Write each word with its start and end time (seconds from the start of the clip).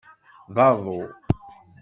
D 0.53 0.57
aḍu. 0.67 1.01